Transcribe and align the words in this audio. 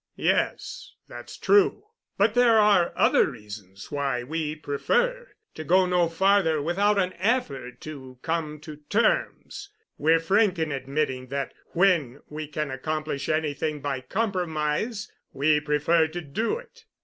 "Yes, 0.17 0.93
that's 1.07 1.37
true. 1.37 1.83
But 2.17 2.33
there 2.33 2.57
are 2.57 2.91
other 2.95 3.29
reasons 3.29 3.91
why 3.91 4.23
we 4.23 4.55
prefer 4.55 5.27
to 5.53 5.63
go 5.63 5.85
no 5.85 6.09
farther 6.09 6.59
without 6.59 6.97
an 6.97 7.13
effort 7.19 7.79
to 7.81 8.17
come 8.23 8.59
to 8.61 8.77
terms. 8.77 9.69
We're 9.99 10.17
frank 10.19 10.57
in 10.57 10.71
admitting 10.71 11.27
that 11.27 11.53
when 11.73 12.19
we 12.29 12.47
can 12.47 12.71
accomplish 12.71 13.29
anything 13.29 13.79
by 13.79 14.01
compromise 14.01 15.11
we 15.33 15.59
prefer 15.59 16.07
to 16.07 16.21
do 16.21 16.57
it. 16.57 16.85